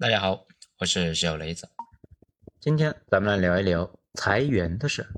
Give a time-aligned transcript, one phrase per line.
[0.00, 0.46] 大家好，
[0.78, 1.68] 我是小雷子。
[2.60, 5.08] 今天咱们来聊一聊裁员的事。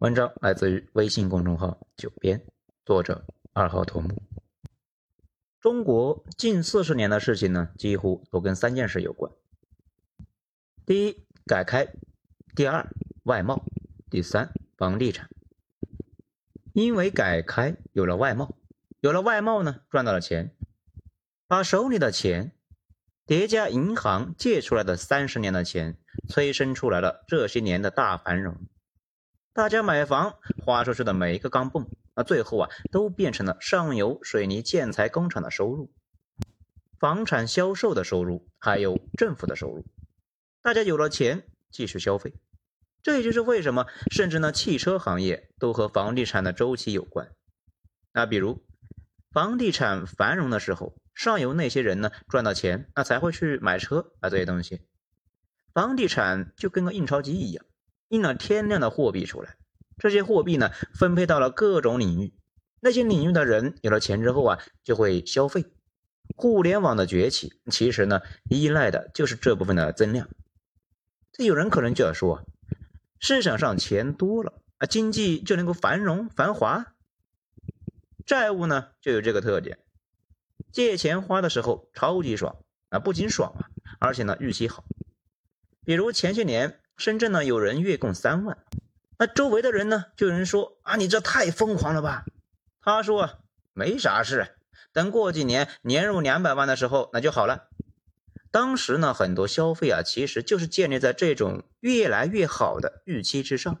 [0.00, 2.44] 文章来自于微信公众号“九编”，
[2.84, 3.24] 作者
[3.54, 4.22] 二号头目。
[5.60, 9.32] 中国近四十年的事情呢，几乎都跟三件事有关：
[10.84, 11.86] 第一，改开；
[12.54, 12.86] 第二，
[13.22, 13.64] 外贸；
[14.10, 15.30] 第三，房地产。
[16.74, 18.58] 因为改开有了外贸，
[19.00, 20.54] 有了外贸呢，赚到了钱，
[21.46, 22.52] 把手里的钱。
[23.30, 25.96] 叠加银行借出来的三十年的钱，
[26.28, 28.56] 催生出来了这些年的大繁荣。
[29.52, 30.34] 大家买房
[30.64, 35.92] 花出去的每一个钢镚，那最后啊，都变成了上游水泥建材工厂的收入、
[36.98, 39.84] 房产销售的收入，还有政府的收入。
[40.60, 42.34] 大家有了钱，继续消费。
[43.00, 47.30] 这也就是为什么，甚至呢，汽车行业都和房地产的周期有关。
[48.12, 48.64] 那比如，
[49.32, 50.96] 房地产繁荣的时候。
[51.12, 54.80] 上游那些人呢，赚到钱，那才会去买车啊，这些东西。
[55.74, 57.66] 房地产就跟个印钞机一样，
[58.08, 59.56] 印了天量的货币出来。
[59.98, 62.32] 这些货币呢，分配到了各种领域。
[62.80, 65.66] 那些领域的人有了钱之后啊，就会消费。
[66.36, 70.30] 互联网的崛起，其实呢，依赖的就是这部分的增量。
[71.32, 72.46] 这有人可能就要说，
[73.18, 76.94] 市场上钱多了啊，经济就能够繁荣繁华。
[78.26, 79.78] 债务呢，就有这个特点。
[80.72, 82.56] 借钱花的时候超级爽
[82.90, 84.84] 啊，不仅爽啊，而且呢预期好。
[85.84, 88.58] 比如前些年深圳呢有人月供三万，
[89.18, 92.24] 那周围的人呢就有人说啊你这太疯狂了吧？
[92.80, 93.38] 他说啊
[93.72, 94.56] 没啥事，
[94.92, 97.68] 等过几年年入两百万的时候那就好了。
[98.52, 103.80] 当时呢很多消费啊其实就是建立在这种越来越好的预期之上，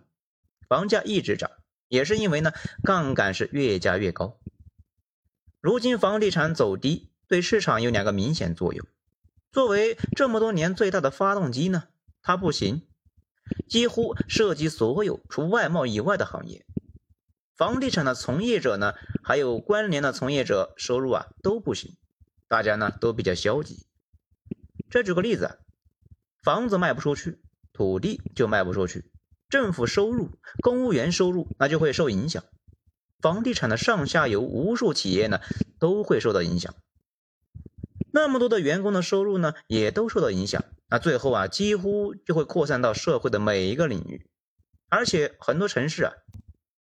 [0.68, 1.50] 房价一直涨
[1.90, 2.52] 也是因为呢
[2.84, 4.38] 杠杆是越加越高。
[5.60, 8.86] 如今房地产走低，对市场有两个明显作用。
[9.52, 11.88] 作为这么多年最大的发动机呢，
[12.22, 12.86] 它不行，
[13.68, 16.64] 几乎涉及所有除外贸以外的行业。
[17.56, 21.96] 房地产的从业者呢，还有关联的从业者收入啊都不行，
[22.46, 23.84] 大家呢都比较消极。
[24.88, 25.58] 这举个例子，
[26.42, 27.40] 房子卖不出去，
[27.72, 29.10] 土地就卖不出去，
[29.50, 30.30] 政府收入、
[30.62, 32.44] 公务员收入那就会受影响。
[33.20, 35.40] 房地产的上下游无数企业呢，
[35.78, 36.74] 都会受到影响。
[38.12, 40.64] 那么多的员工的收入呢，也都受到影响。
[40.88, 44.26] 那最后啊，几乎就会扩散到社会的每一个领域。
[44.88, 46.12] 而且很多城市啊，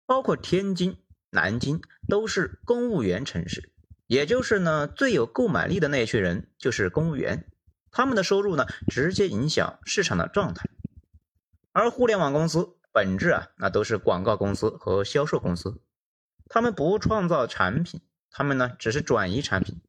[0.07, 0.97] 包括天津、
[1.31, 3.73] 南京，都是公务员城市。
[4.07, 7.47] 也就是呢，最有购买力的那群人就是公务员，
[7.91, 10.69] 他们的收入呢，直接影响市场的状态。
[11.73, 15.81] 而互联网公司本质啊，那都是广告公司和销售公司。
[16.47, 18.01] 他们不创造产品，
[18.31, 19.81] 他们呢只是转移产品。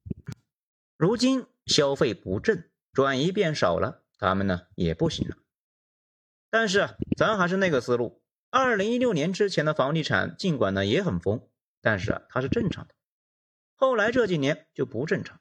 [0.96, 5.38] 如今消费不振，转移变少了，他们呢也不行了。
[6.52, 8.22] 但是啊，咱还是那个思路。
[8.52, 11.48] 二零一六年之前的房地产，尽管呢也很疯，
[11.82, 12.94] 但是啊它是正常的。
[13.76, 15.40] 后来这几年就不正常，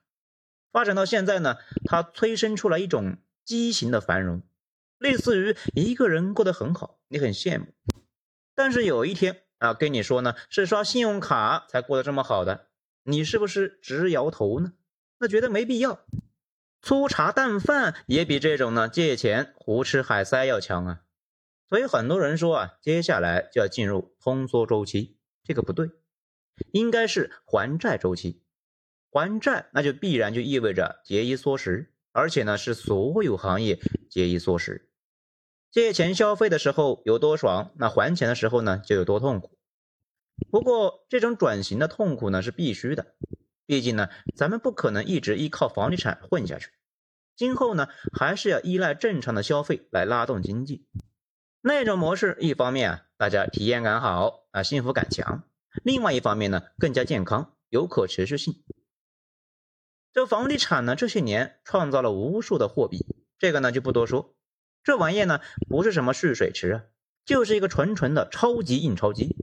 [0.73, 4.43] 发展到现在呢，它催生出来一种畸形的繁荣，
[5.01, 7.67] 类似于一个人过得很好，你很羡慕，
[8.55, 9.43] 但是有一天。
[9.61, 12.69] 啊，跟你说呢，是刷信用卡才过得这么好的，
[13.03, 14.73] 你是不是直摇头呢？
[15.19, 16.01] 那觉得没必要，
[16.81, 21.03] 粗茶淡饭也比这种呢借钱胡吃海塞要强啊。
[21.69, 25.91] 所以很多人说啊，接下来就要进入通缩周期，这个不对，
[26.73, 28.43] 应该是还债周期。
[29.11, 33.79] 还债那就必然就意味着节衣缩食，而且呢是所有行业
[34.09, 34.90] 节衣缩食。
[35.71, 39.57] 借钱消费的时候有多爽，那还钱的时候呢就有多痛苦。
[40.51, 43.15] 不过这种转型的痛苦呢是必须的，
[43.67, 46.71] 毕竟呢咱们不可能一直依靠房地产混下去，
[47.37, 50.87] 今后呢还是要依赖正常的消费来拉动经济。
[51.61, 55.45] 那种模式一方面啊大家体验感好啊幸福感强，
[55.85, 58.65] 另外一方面呢更加健康有可持续性。
[60.13, 63.07] 这房地产呢这些年创造了无数的货币，
[63.39, 64.35] 这个呢就不多说。
[64.83, 66.83] 这玩意呢，不是什么蓄水池啊，
[67.25, 69.37] 就是一个纯纯的超级印钞机。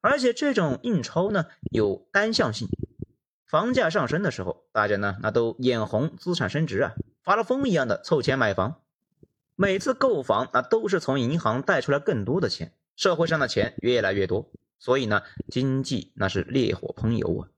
[0.00, 2.68] 而且这种印钞呢，有单向性。
[3.46, 8.80] 房价上升的时候，大家呢那都眼红资产升值啊，发了疯一样的凑钱买房。
[9.56, 17.48] 每次购房那都是从银行贷出来更多的钱，社会上的钱越来越多，所以呢，经济那是烈火烹油啊。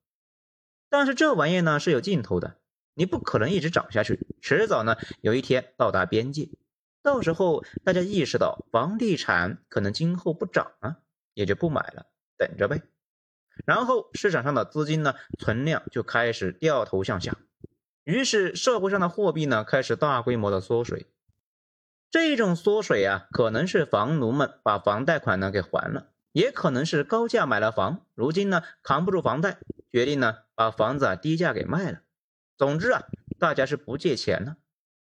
[0.88, 2.56] 但是这玩意呢是有尽头的，
[2.94, 6.50] 你不可能一直涨下去，迟早呢有一天到达边界。
[7.06, 10.96] 到时候大家意识到房地产可能今后不涨了，
[11.34, 12.06] 也就不买了，
[12.36, 12.82] 等着呗。
[13.64, 17.36] 然后市场上的资金呢存量就开始掉头向下，
[18.02, 21.06] 于是社会上的货币呢开始大规模的缩水。
[22.10, 29.60] 这种缩水啊，可能是房奴们把房贷款呢给还了，也可能是高价买了房，如今呢扛不住房贷，
[29.92, 32.00] 决定呢把房子啊低价给卖了。
[32.58, 33.04] 总之啊，
[33.38, 34.56] 大家是不借钱了，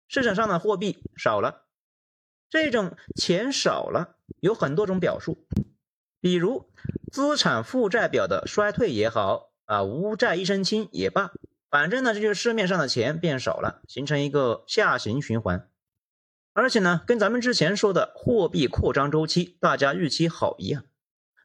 [0.08, 1.69] 市场上的货币少了。
[2.52, 5.46] 这种钱少了有很多种表述，
[6.20, 6.69] 比如
[7.10, 11.32] 资产负债表的衰退也好啊，无债一身轻也罢，
[11.70, 15.66] 反正呢这就是市面上的钱变少了，形成一个下行循环。
[16.52, 20.84] 而且呢，跟咱们之前说的货币扩张周期大家预期好一样，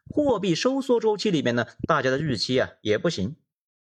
[0.09, 3.38] 货币收缩周期里面呢，大家的预期啊也不行。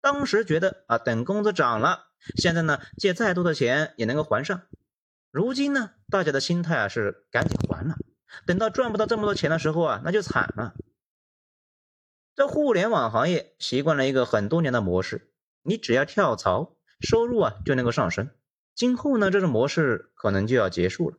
[0.00, 4.62] 当时觉得啊，等工资涨了，现在呢借再多的钱也能够还上。
[5.30, 7.96] 如今呢，大家的心态啊是赶紧还了，
[8.46, 10.72] 等到赚不到这么多钱的时候啊，那就惨了。
[12.36, 15.32] 这互联网行业习惯了一个很多年的模式，
[15.62, 18.30] 你只要跳槽，收入啊就能够上升。
[18.76, 21.16] 今后呢，这种模式可能就要结束了。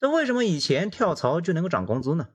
[0.00, 2.28] 那为什么以前跳槽就能够涨工资呢？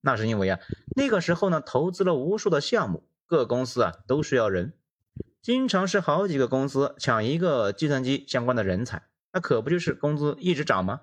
[0.00, 0.58] 那是因为啊，
[0.96, 4.76] 那个时候呢，投资了无数的项目，各公司啊都需要人，
[5.40, 9.04] 经常是好几个公司抢一个计算机相关的人才，
[9.36, 11.02] 那可不就是工资一直涨吗？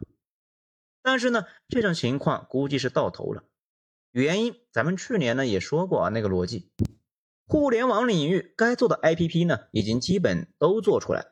[1.04, 3.44] 但是呢，这种情况估计是到头了。
[4.10, 6.72] 原因咱们去年呢也说过啊，那个逻辑，
[7.46, 11.28] 互联网领域该做的 APP 呢，已经基本都做出来。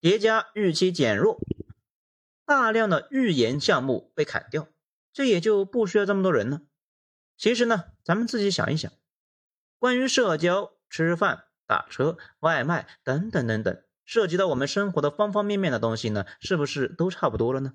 [0.00, 1.40] 叠加预期减弱，
[2.44, 4.68] 大量的预研项目被砍掉，
[5.14, 6.60] 这也就不需要这么多人了。
[7.38, 8.92] 其实呢，咱们自己想一想，
[9.78, 17.74] 关于社交、吃饭、打车、外卖等等等等，涉及到我们生活的方方面面的东西呢，是不是都差不多了呢？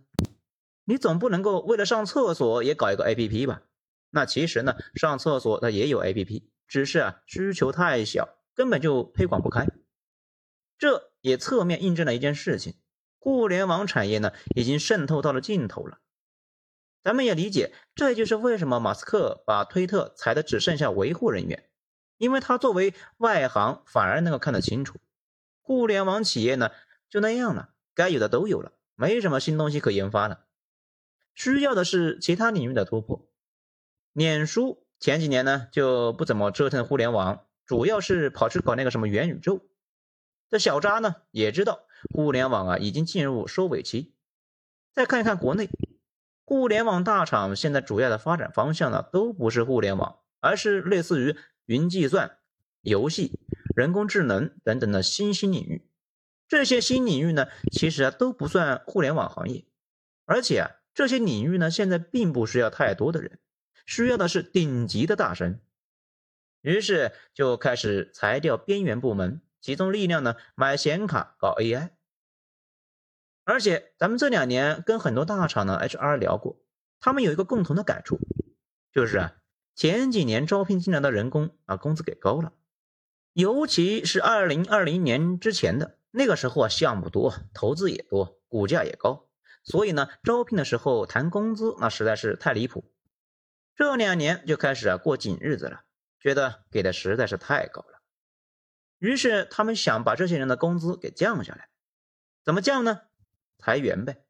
[0.84, 3.62] 你总不能够为了上厕所也搞一个 APP 吧？
[4.10, 9.68] 那其实呢，上厕所它也有 APP，只是啊需求太小，根本就推广不开。
[10.80, 11.12] 这。
[11.24, 12.74] 也侧面印证了一件事情：
[13.18, 16.00] 互联网产业呢，已经渗透到了尽头了。
[17.02, 21.70] 咱们也理解，这就是为什么马斯克把推特裁的只剩下维护人员，
[22.18, 25.00] 因为他作为外行反而能够看得清楚，
[25.64, 26.70] 互联网企业呢
[27.10, 30.46] 就那样了，该有的都有了，没什么新东西可研发了，
[31.34, 33.28] 需要的是其他领域的突破。
[34.12, 39.62] 脸书前几年呢就不怎么折腾互联网，主要是跑去搞那个什么元宇宙。
[40.50, 44.14] 这小扎呢也知道互联网啊已经进入收尾期。
[44.94, 45.70] 再看一看国内，
[46.46, 52.38] 互联网大厂现在主要的发展方向呢都不是互联网，而是类似于云计算、
[52.82, 53.40] 游戏、
[53.76, 55.88] 人工智能等等的新兴领域。
[56.48, 59.66] 这些新领域呢其实啊都不算互联网行业，
[60.26, 63.40] 而且啊这些领域呢现在并不需要太多的人，
[63.86, 65.62] 需要的是顶级的大神。
[66.62, 69.42] 于是就开始裁掉边缘部门。
[69.60, 71.92] 集中力量呢，买显卡搞 AI，
[73.46, 76.62] 而且咱们这两年跟很多大厂的 HR 聊过，
[77.00, 78.20] 他们有一个共同的感触，
[78.92, 79.36] 就是啊，
[79.74, 82.52] 前几年招聘进来的人工啊，工资给高了，
[83.34, 89.28] 尤其是二零二零年之前的那个时候啊，项目多，投资也多，股价也高，
[89.64, 92.92] 所以呢，招聘的时候谈工资那实在是太离谱。
[93.76, 95.82] 这两年就开始啊过紧日子了，
[96.20, 98.02] 觉得给的实在是太高了。
[99.00, 101.70] 于是他们想把这些人的工资给降下来，
[102.46, 103.02] 怎么降呢？
[103.58, 104.24] 裁员呗，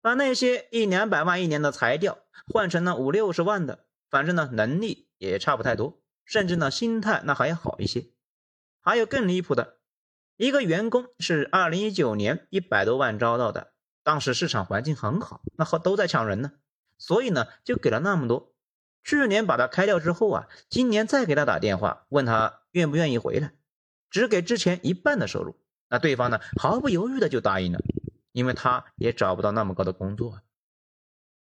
[0.00, 8.06] 把那些一两百万一年的裁掉，换成了五六十万的，反正呢能力也差不太多，甚至呢心态那还要好一些。
[8.82, 9.78] 还有更离谱的，
[10.36, 13.72] 一个员工是二零一九年一百多万招到的，
[14.02, 16.52] 当时市场环境很好，那和都在抢人呢，
[16.98, 18.52] 所以呢就给了那么多。
[19.04, 23.52] 去年把他开掉之后啊，今年再给他打电话问他愿不愿意回来。
[24.10, 25.56] 只给之前一半的收入，
[25.88, 27.80] 那对方呢毫不犹豫的就答应了，
[28.32, 30.40] 因为他也找不到那么高的工作。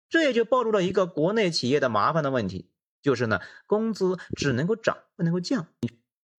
[0.09, 2.71] 这也就暴露了一个国内企业的麻烦的问题，
[3.03, 5.67] 就是呢工资只能够涨不能够降，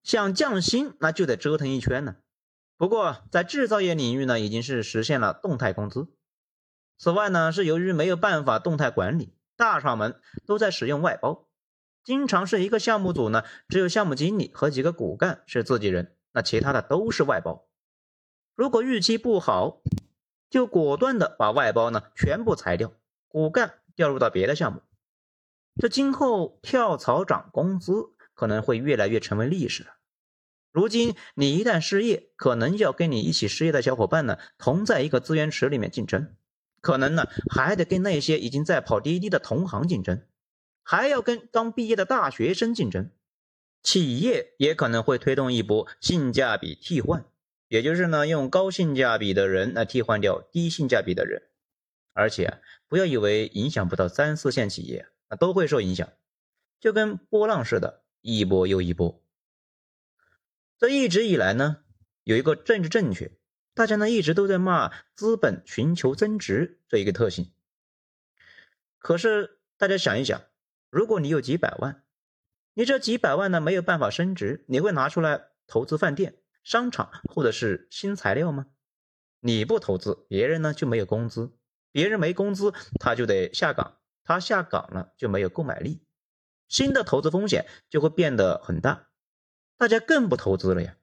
[0.06, 2.16] 想降薪那就得折腾一圈呢。
[2.78, 6.08] 不过在制造业领域呢已经是实现了动态工资。
[6.98, 11.48] 此外呢是由于没有办法动态管理，大厂们都在使用外包。
[12.04, 17.68] 经常是一个项目组呢，只有项目经理和几个骨干是自己人，那其他的都是外包。
[18.54, 19.82] 如果预期不好，
[20.52, 22.94] 就果断的把外包呢全部裁掉，
[23.28, 24.84] 骨干调入到别的项目。
[25.78, 29.90] 这今后跳槽涨工资可能会越来越成为历史了。
[30.72, 36.36] 如今你一旦失业，可能要跟你一起失业的小伙伴呢同在一个资源池里面竞争，
[36.82, 40.22] 可能呢还得跟那些已经在跑滴滴的同行竞争。
[40.84, 43.10] 还要跟刚毕业的大学生竞争，
[43.82, 47.26] 企业也可能会推动一波性价比替换。
[47.68, 51.42] 也就是呢，用高性价比的人来替换掉低性价比的人。
[52.14, 56.08] 而且不要以为影响不到三四线企业啊，都会受影响，
[56.80, 59.24] 就跟波浪似的，一波又一波。
[60.80, 61.84] 这一直以来呢，
[62.24, 63.32] 有一个政治正确，
[63.76, 67.54] 大家呢一直都在骂资本寻求增值这一个特性。
[68.98, 70.42] 可是大家想一想，
[70.90, 72.04] 如果你有几百万，
[72.74, 78.66] 你这几百万呢没有办法升值，你会拿出来投资饭店、商场或者是新材料吗？
[79.40, 81.56] 你不投资，别人呢就没有工资。
[81.92, 86.02] 别人没工资，他就得下岗，他下岗了就没有购买力，
[86.68, 89.08] 新的投资风险就会变得很大，
[89.78, 90.98] 大家更不投资了呀。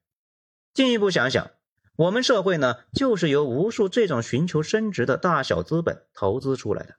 [0.75, 1.51] 进一步想想，
[1.97, 6.97] 我们社会呢，就是由无数这种寻求升值的大小资本投资出来的。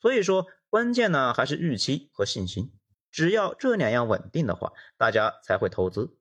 [0.00, 2.72] 所以说，关键呢还是预期和信心，
[3.10, 6.18] 只要这两样稳定的话，大家才会投资，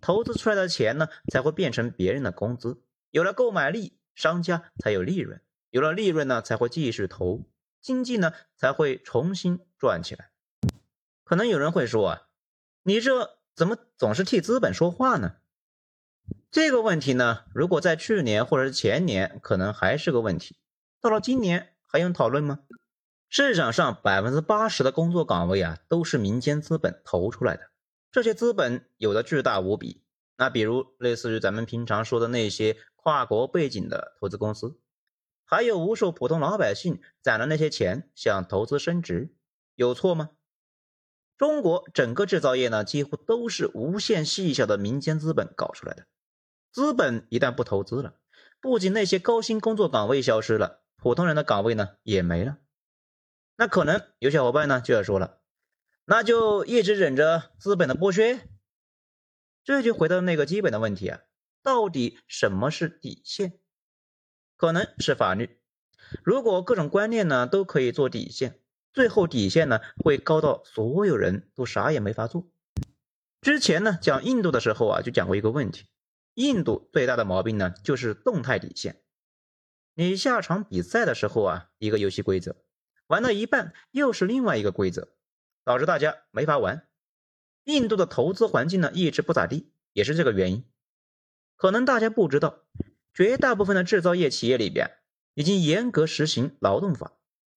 [0.00, 5.40] 投资出来的钱呢才会变成别人的工资，有了购买力，商家才有利润。
[5.70, 7.44] 有了利润呢，才会继续投，
[7.82, 10.30] 经济呢才会重新转起来。
[11.26, 12.22] 可能有人会说啊，
[12.84, 15.38] 你这怎么总是替资本说话呢？
[16.52, 20.56] 这个问题呢，如果在去年或者是前年，可能还是个问题，
[21.00, 22.60] 到了今年还用讨论吗？
[23.28, 27.70] 市场上百分之八十的工作岗位啊，都是民间资本投出来的，
[28.12, 30.04] 这些资本有的巨大无比。
[30.36, 34.78] 那比如类似于咱们平常说的那些跨国背景的投资公司。
[35.44, 39.34] 还有无数普通老百姓攒了那些钱想投资升值，
[39.74, 40.30] 有错吗？
[41.36, 46.06] 中国整个制造业呢，几乎都是无限细小的民间资本搞出来的。
[46.72, 48.14] 资本一旦不投资了，
[48.60, 52.58] 不仅那些高薪工作岗位消失了，普通人的岗位呢也没了。
[53.56, 55.40] 那可能有小伙伴呢就要说了，
[56.04, 58.40] 那就一直忍着资本的剥削。
[59.64, 61.20] 这就回到那个基本的问题啊，
[61.62, 63.58] 到底什么是底线？
[64.56, 65.60] 可能是法律，
[66.22, 68.60] 如果各种观念呢都可以做底线，
[68.96, 72.48] 最后底线呢会高到所有人都啥也没法做。
[73.42, 75.84] 之前呢讲印度的时候啊就讲过一个问题，
[76.32, 79.02] 印度最大的毛病呢就是动态底线。
[79.94, 82.56] 你下场比赛的时候啊一个游戏规则，
[83.06, 85.08] 玩到一半又是另外一个规则，
[85.62, 86.88] 导致大家没法玩。
[87.64, 90.64] 印度的投资环境呢一直不咋地，也是这个原因。
[91.56, 92.62] 可能大家不知道。
[93.12, 94.90] 绝大部分的制造业企业里边
[95.32, 97.15] 已经严格实行劳动法，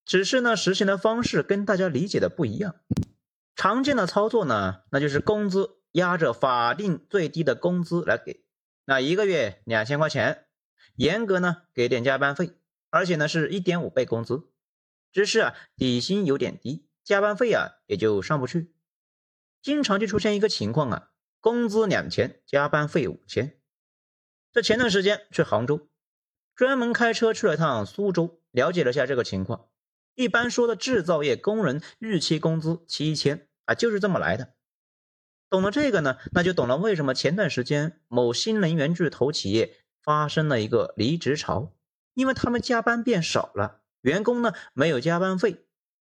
[0.10, 2.78] 只是呢实行的方式跟大家理解的不一样。
[3.56, 8.44] 常见的操作呢，那就是工资压着法定最低的工资来给，
[8.86, 10.48] 那一个月两千块钱，
[10.96, 12.54] 严格呢给点加班费，
[12.89, 14.50] 而且呢是一点五倍工资。
[15.12, 18.74] 只是啊底薪有点低，加班费啊也就上不去。
[19.62, 23.60] 经常就出现一个情况啊，工资两千，加班费五千。
[24.51, 25.88] 这前段时间去杭州，
[26.56, 29.68] 专门开车去了趟苏州，了解了下这个情况。
[30.16, 34.54] 一般说的制造业工人预期工资七千啊，就是这么来的。
[35.50, 41.74] 懂了这个呢，那就懂了为什么前段时间某新能源巨头企业发生了一个离职潮，
[42.13, 45.66] 因为他们加班变少了，员工呢没有加班费，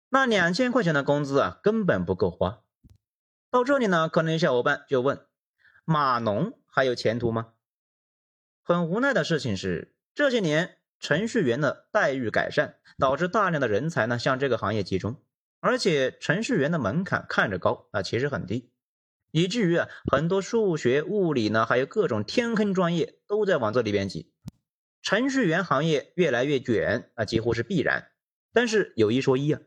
[0.10, 2.62] 那两千块钱的工资啊根本不够花。
[3.52, 5.25] 到这里呢，可能有小伙伴就问：
[5.84, 7.54] 码农还有前途吗？
[8.64, 15.22] 很无奈的事情是，这些年程序员的待遇改善，导致大量的人才呢向这个行业集中，
[15.60, 18.72] 而且程序员的门槛看着高啊，其实很低，
[19.30, 24.34] 以至于啊很多数学、物理呢，还有各种天坑专业都在往这里边挤，
[25.04, 28.10] 程序员行业越来越卷啊，几乎是必然。
[28.52, 29.62] 但是有一说一啊，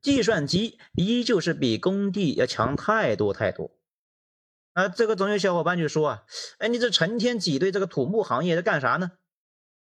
[0.00, 3.70] 计算机依旧是比工地要强太多太多。
[4.72, 6.24] 啊，这个总有小伙伴就说啊，
[6.58, 9.12] 哎，你这成天挤兑这个土木行业在干啥呢？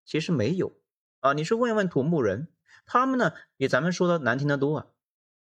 [0.06, 0.76] 其实没有
[1.24, 2.50] 啊，你是问问土木人，
[2.86, 4.88] 他们呢比咱们说的难听的多啊。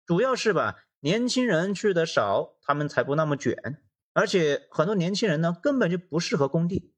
[0.06, 3.82] 主要是吧，年轻人去的少，他们才不那么卷。
[4.12, 6.94] 而且很多年轻人呢根本就不适合工地，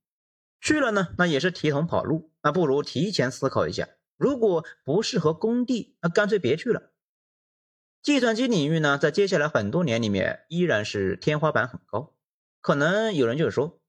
[0.60, 3.88] 去了呢那也是提桶跑路，那不如提前思考一下，
[4.18, 6.90] 如果不适合工地，那干脆别去了。
[8.02, 12.16] 计算机领域呢，在接下来很多年里面依然是天花板很高。
[12.60, 13.80] 可能有人就说：“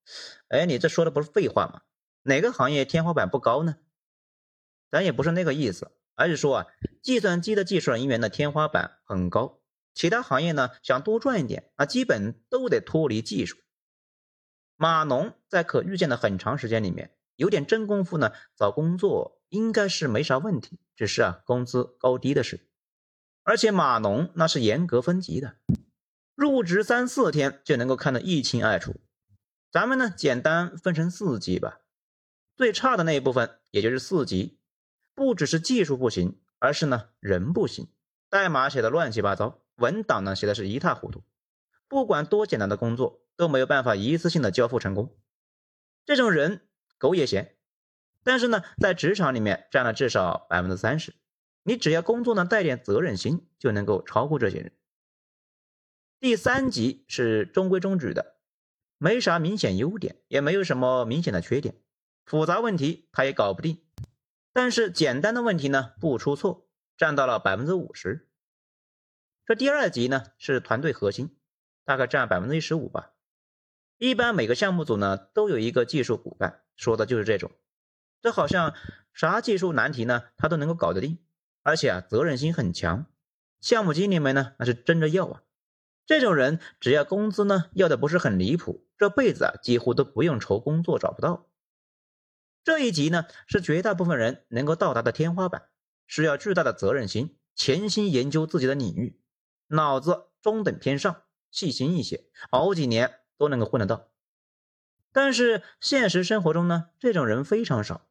[0.48, 1.80] 哎，你这说的不是废话吗？
[2.24, 3.76] 哪个行业天花板不高呢？”
[4.94, 6.66] 咱也不是那个意思，而是说啊，
[7.02, 9.60] 计算机的技术人员的天花板很高，
[9.92, 13.56] 其他行业呢想多赚一点啊，基本都得脱离技术。
[14.76, 22.68] 码农在可预见的很长时间里面，有点真功夫呢，找工作应该是没啥问题，只是啊，工资高低的事。
[23.42, 25.56] 而且码农那是严格分级的。
[26.36, 28.94] 入职三四天就能够看得一清二楚，
[29.72, 31.80] 咱们呢简单分成四级吧。
[32.56, 34.60] 最差的那一部分，也就是四级，
[35.14, 37.88] 不只是技术不行，而是呢人不行，
[38.28, 41.22] 代码写的乱七八糟，文档呢写的是一塌糊涂，
[41.88, 45.16] 不管多简单的工作都没有办法一次性的交付成功。
[46.04, 46.62] 这种人
[46.98, 47.56] 狗也嫌，
[48.22, 51.14] 但是呢在职场里面占了至少百分之三十。
[51.62, 54.72] 你只要工作呢带点责任心，就能够超过这些人。
[56.20, 58.36] 第三级是中规中矩的，
[58.98, 61.80] 没啥明显优点，也没有什么明显的缺点。
[62.24, 63.83] 复杂问题他也搞不定，
[64.54, 68.28] 但是简单的问题呢不出错，占到了百分之五十。
[69.44, 71.36] 这第二级呢是团队核心，
[71.84, 73.10] 大概占百分之十五吧。
[73.98, 77.50] 一般每个项目组呢都有一个技术骨干，说的就是这种。
[78.22, 78.74] 这好像
[79.12, 81.18] 啥技术难题呢他都能够搞得定，
[81.64, 83.06] 而且啊责任心很强。
[83.60, 85.42] 项目经理们呢那是争着要啊。
[86.06, 91.48] 这种人只要工资呢要的不是很离谱，这辈子啊几乎都不用愁工作找不到。
[92.64, 95.68] 这一级呢，是绝大部分人能够到达的天花板，
[96.06, 99.20] 需要巨大的责任心，潜心研究自己的领域，
[99.66, 104.08] 脑子中等偏上，细心一些，熬几年都能够混得到。
[105.12, 108.08] 但是现实生活中呢，这种人非常少。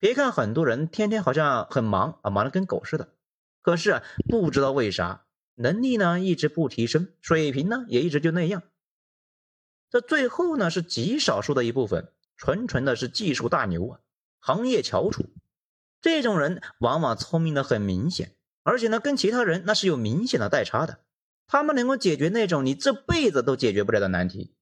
[0.00, 3.14] 别看很多人天天好像很忙啊，忙得跟狗似的，
[3.62, 8.64] 可是啊，不知道为啥，能力呢一直不提升，水平呢也一直就那样。
[9.88, 12.12] 这最后呢，是极少数的一部分。
[12.36, 14.00] 纯纯的是技术大牛啊，
[14.40, 15.24] 行业翘楚。
[16.00, 21.00] 这种人往往聪明的很明显，而且呢，跟其他人那是有明显的代差的。
[21.46, 24.54] 他们能够解决那种你这辈子都解决不了的难题。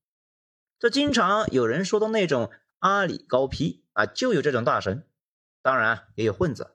[0.79, 5.07] 这经常有人说的那种阿里高 P 啊，就有这种大神。
[5.63, 6.73] 当然也有混子，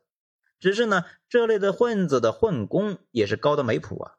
[0.60, 4.16] 只是呢，这类的混子的混功也是高的没谱啊，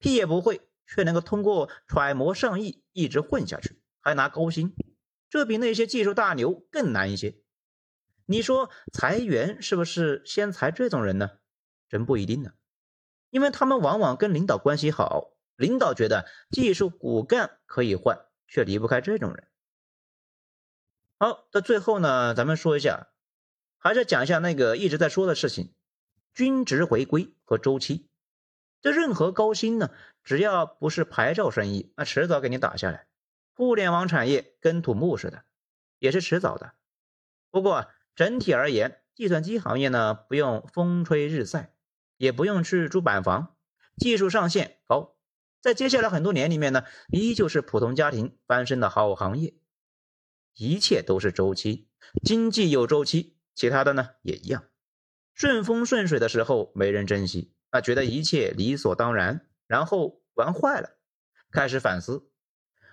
[0.00, 4.74] 屁也不会，却能够通过揣摩上意一直混下去，还拿高薪。
[5.30, 7.40] 这比那些技术大牛更难一些。
[8.26, 11.30] 你说裁员是不是先裁这种人呢？
[11.88, 12.52] 真不一定呢，
[13.30, 19.48] 因为他们往往跟领导关系好，领导觉得技术骨干可以换，却离不开这种人。
[21.18, 23.08] 好，到最后呢，咱们说一下，
[23.78, 25.74] 还是讲一下那个一直在说的事情：
[26.32, 28.08] 均值回归和周期。
[28.80, 29.90] 这任何高薪呢，
[30.22, 33.08] 只要不是牌照生意，那迟早给你打下来。
[33.54, 35.44] 互联网产业跟土木似的，
[35.98, 36.72] 也是迟早的。
[37.50, 41.74] 不过整体而言，计算机行业呢，不用风吹日晒，
[42.16, 43.56] 也不用去租板房，
[43.96, 45.16] 技术上限高，
[45.60, 49.54] 在接下来很多年里面呢，依旧是普通家庭翻身的好行业。
[50.54, 51.88] 一切都是周期，
[52.24, 54.64] 经济有周期，其他的呢也一样。
[55.34, 60.98] 顺风顺水的时候没人珍惜，啊，觉得一切理所当然，然后玩坏了，
[61.50, 62.29] 开始反思。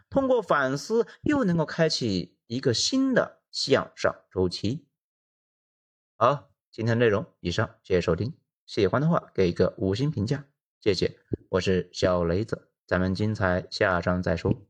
[0.10, 4.88] 通过反思，又能够开启一个新的向上周期。
[6.18, 8.38] 好，今天内容以上，谢谢收听。
[8.66, 10.46] 喜欢的话给一个五星评价，
[10.82, 11.18] 谢谢。
[11.50, 14.67] 我是小雷子，咱们精彩下章再说。